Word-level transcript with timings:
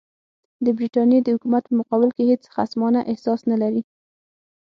د 0.65 0.67
برټانیې 0.77 1.19
د 1.23 1.27
حکومت 1.35 1.63
په 1.67 1.73
مقابل 1.79 2.09
کې 2.15 2.23
هېڅ 2.31 2.41
خصمانه 2.53 2.99
احساس 3.11 3.39
نه 3.51 3.57
لري. 3.61 3.81